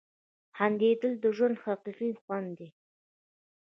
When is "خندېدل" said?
0.55-1.13